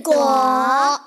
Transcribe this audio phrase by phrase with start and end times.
[0.00, 0.98] 果。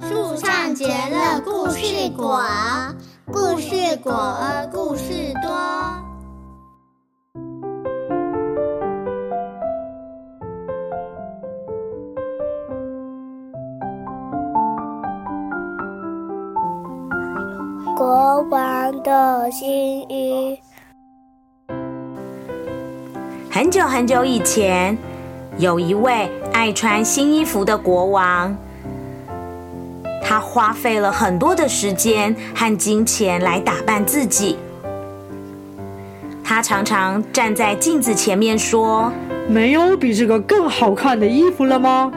[0.00, 2.42] 树上结了故事果，
[3.32, 4.12] 故事果
[4.72, 5.50] 故事多。
[17.96, 20.60] 国王的新衣。
[23.56, 24.98] 很久很久以前，
[25.56, 28.54] 有一位爱穿新衣服的国王，
[30.22, 34.58] 他花费了很多的时间和金钱来打扮自己。
[36.44, 39.10] 他常常站在镜子前面说
[39.48, 42.12] ：“没有比这个更好看的衣服了吗？”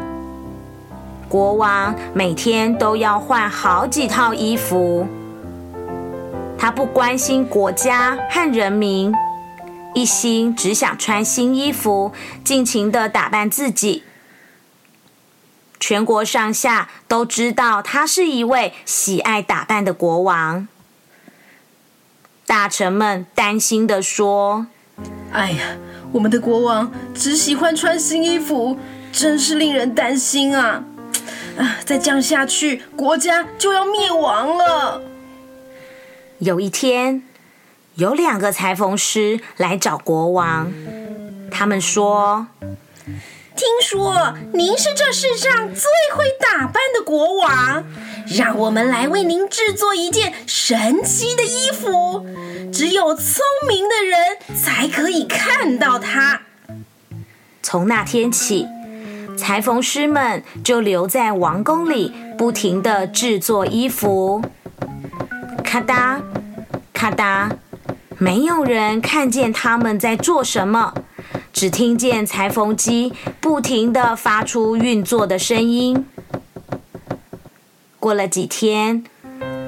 [1.30, 5.08] 国王每天都要换好几套衣服。
[6.58, 9.16] 他不关心国家和人民，
[9.94, 14.04] 一心只想穿新衣服，尽情的打扮自己。
[15.80, 20.68] 全国上下都知道他是一位喜爱打扮的国王。
[22.46, 24.68] 大臣们担心的说
[25.32, 25.78] ：“哎呀，
[26.12, 28.78] 我们的国王只喜欢穿新衣服，
[29.12, 30.84] 真是令人担心啊！
[31.58, 35.02] 啊，再这样下去，国家就要灭亡了。”
[36.40, 37.24] 有一天，
[38.00, 40.72] 有两个裁缝师来找国王。
[41.52, 42.48] 他们说
[43.58, 45.84] ：“听说您是这世上最
[46.16, 47.84] 会打扮的国王，
[48.26, 52.26] 让我们来为您制作一件神奇的衣服。
[52.72, 56.44] 只有聪明的人才可以看到它。”
[57.62, 58.66] 从那天起，
[59.38, 64.42] 裁缝师们就留在王宫里，不停的制作衣服。
[65.66, 66.22] 咔哒，
[66.94, 67.52] 咔哒，
[68.22, 70.94] 没有人看见他们在做什么，
[71.54, 76.06] 只听见裁缝机不停的发出运作的声音。
[77.98, 79.06] 过了几天，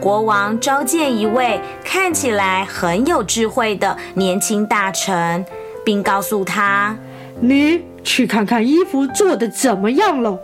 [0.01, 5.45] 国王召见一位看起来很有智慧的年轻大臣，
[5.85, 6.97] 并告诉他
[7.39, 10.37] ：“你去看看衣服做的怎么样了。”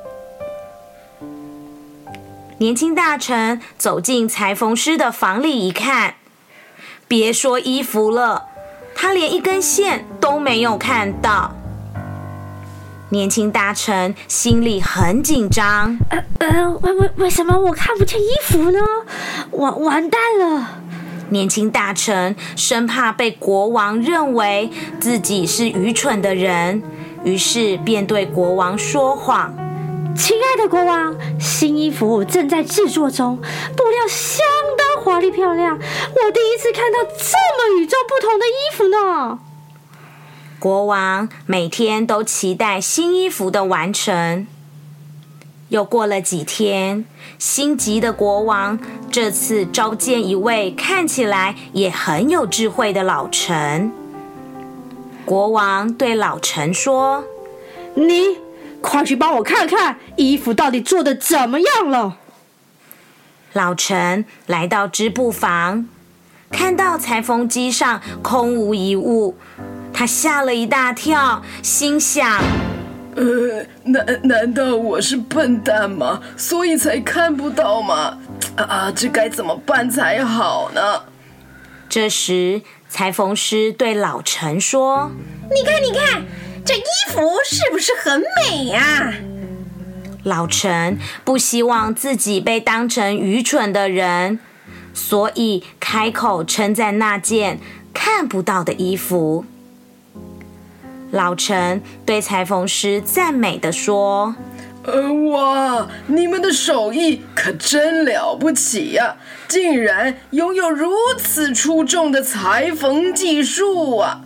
[2.59, 6.15] 年轻大臣走进裁缝师的房里一看，
[7.07, 8.47] 别说衣服了，
[8.93, 11.53] 他连一根线都没有看到。
[13.09, 15.97] 年轻大臣心里很紧张。
[16.09, 18.79] 呃呃，为为为什么我看不见衣服呢？
[19.51, 20.81] 完完蛋了！
[21.29, 24.69] 年轻大臣生怕被国王认为
[24.99, 26.83] 自己是愚蠢的人，
[27.23, 29.53] 于是便对国王说谎。
[30.13, 34.66] 亲爱的国王，新衣服正在制作中，布料相当
[35.17, 35.75] 华丽漂亮。
[35.75, 39.39] 我第一次看到这么与众不同的衣服呢。
[40.59, 44.45] 国王每天都期待新衣服的完成。
[45.69, 47.03] 又过了几天，
[47.39, 48.77] 心急的国王
[49.11, 53.91] 这次召见一位看起来也很有智慧的老臣。
[55.25, 57.23] 国王对老臣说
[57.97, 58.37] ：“你。”
[58.79, 62.17] 快去帮我看看衣服到底做的怎么样了。
[63.57, 65.89] 老陈来到织布房，
[66.51, 69.35] 看到裁缝机上空无一物，
[69.91, 72.39] 他吓了一大跳，心想
[73.17, 76.21] ：“呃，难难道我是笨蛋吗？
[76.37, 78.19] 所以才看不到吗？
[78.57, 81.01] 啊，这该怎么办才好呢？”
[81.89, 85.11] 这时，裁缝师对老陈说
[85.49, 86.23] ：“你看，你看。”
[86.63, 89.13] 这衣服是不是很美呀？
[90.27, 94.39] 老陈不希望自己被当成愚蠢的人，
[94.93, 97.59] 所以开口称赞那件
[97.93, 99.45] 看不到的衣服。
[101.11, 104.35] 老陈对裁缝师赞美的说
[104.83, 109.15] ：“呃，哇，你们的手艺可真了不起呀！
[109.47, 114.19] 竟然拥有如此出众的裁缝技术啊！”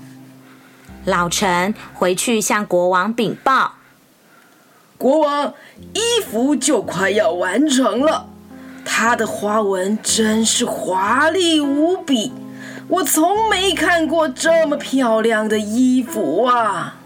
[1.05, 3.73] 老陈回去向国王禀报
[5.01, 5.55] ：“国王，
[5.95, 8.27] 衣服就快要完成了，
[8.85, 12.31] 它的花纹真是华丽无比，
[12.87, 16.97] 我从没看过这么漂亮的衣服啊！”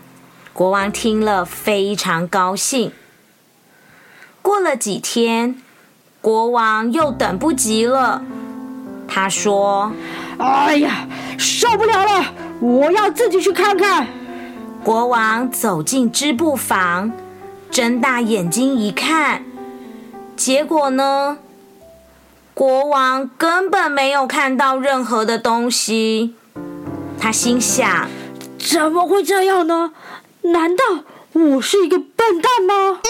[0.52, 2.92] 国王听了非常高兴。
[4.42, 5.56] 过了几天，
[6.20, 8.22] 国王又等不及了，
[9.08, 9.94] 他说
[10.38, 11.08] ：“哎呀，
[11.38, 14.06] 受不了了！”我要自己去看看。
[14.84, 17.10] 国王走进织布房，
[17.76, 19.44] 睁大眼睛一看，
[20.38, 21.40] 结果呢？
[22.54, 26.36] 国王根本没有看到任何的东西。
[27.20, 28.08] 他心想：
[28.58, 29.92] 怎么会这样呢？
[30.44, 30.84] 难道
[31.34, 33.02] 我是一个笨蛋吗？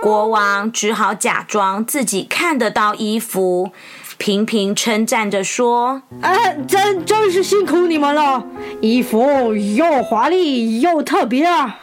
[0.00, 3.72] 国王只好假装自己看得到衣服，
[4.16, 8.46] 频频称赞着说：“哎，真真是辛苦你们了，
[8.80, 11.80] 衣服又华丽又特别啊！”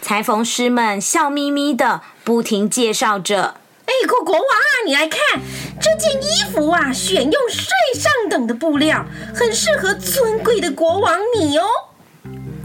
[0.00, 3.56] 裁缝师们笑眯眯的，不停介绍着
[3.86, 5.40] ：“哎，国国王啊，你来看
[5.80, 9.04] 这件衣服啊，选用最上等的布料，
[9.34, 11.64] 很适合尊贵的国王你哦。”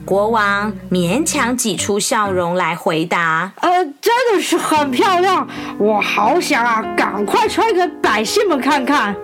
[0.06, 5.48] 国王勉强挤出笑容来回答：“呃，真的是很漂亮，
[5.80, 9.16] 我好想啊，赶快穿给百姓们看看。”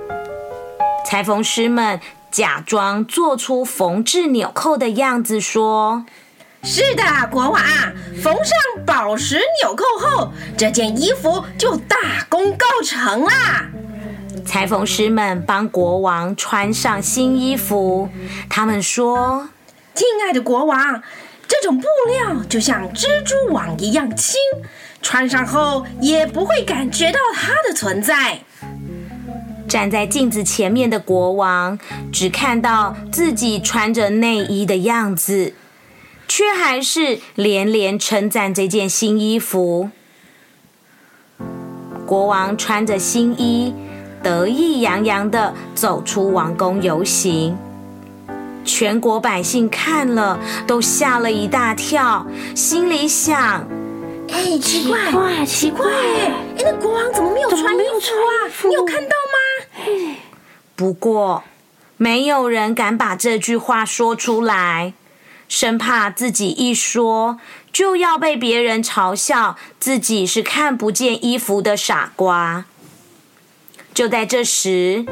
[1.06, 2.00] 裁缝师们
[2.32, 6.06] 假装做出缝制纽扣的样子，说
[6.70, 7.64] ：“是的，国王，
[8.22, 11.96] 缝上宝石纽扣后，这件衣服就大
[12.28, 13.70] 功告成啦。”
[14.46, 18.10] 裁缝师们帮国王穿上新衣服，
[18.50, 19.48] 他们说。
[19.94, 21.02] 亲爱的国王，
[21.48, 24.36] 这种布料就像蜘蛛网一样轻，
[25.02, 28.40] 穿上后也不会感觉到它的存在。
[29.70, 31.80] 站在镜子前面的国王
[32.12, 35.54] 只看到自己穿着内衣的样子，
[36.38, 39.90] 却还是连连称赞这件新衣服。
[42.06, 43.74] 国王穿着新衣，
[44.22, 47.58] 得意洋洋的走出王宫游行。
[48.64, 53.68] 全国百姓看了都吓了一大跳，心里想
[54.30, 58.70] ：“哎，奇怪，奇怪，哎，那国王怎么没有穿衣服啊？
[58.70, 60.16] 你有看到吗？”
[60.76, 61.44] 不过，
[61.98, 64.94] 没有人敢把这句话说出来，
[65.48, 67.40] 生怕自己一说
[67.72, 72.66] 就要被别人嘲笑自己是看不见衣服的傻瓜。
[73.94, 75.06] 就在这时。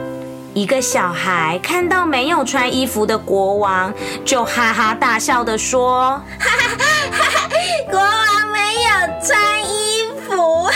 [0.56, 3.94] 一个小孩看到没有穿衣服的国王，
[4.24, 7.50] 就哈哈大笑的说：“哈哈哈哈
[7.92, 8.90] 国王没有
[9.22, 10.70] 穿衣服。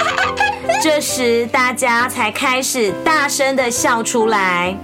[0.82, 4.74] ”这时，大家才开始大声的笑出来。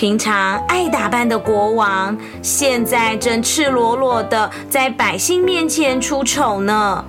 [0.00, 7.04] 平常爱打扮的国王，现在正赤裸裸的在百姓面前出丑呢。